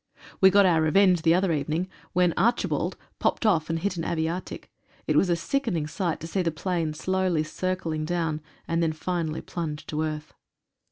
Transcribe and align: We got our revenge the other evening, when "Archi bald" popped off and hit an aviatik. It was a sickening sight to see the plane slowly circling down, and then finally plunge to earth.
We 0.39 0.49
got 0.49 0.65
our 0.65 0.81
revenge 0.81 1.21
the 1.21 1.35
other 1.35 1.53
evening, 1.53 1.87
when 2.11 2.33
"Archi 2.35 2.67
bald" 2.67 2.97
popped 3.19 3.45
off 3.45 3.69
and 3.69 3.77
hit 3.77 3.97
an 3.97 4.03
aviatik. 4.03 4.71
It 5.05 5.15
was 5.15 5.29
a 5.29 5.35
sickening 5.35 5.85
sight 5.85 6.19
to 6.21 6.27
see 6.27 6.41
the 6.41 6.49
plane 6.49 6.95
slowly 6.95 7.43
circling 7.43 8.05
down, 8.05 8.41
and 8.67 8.81
then 8.81 8.93
finally 8.93 9.41
plunge 9.41 9.85
to 9.85 10.01
earth. 10.01 10.33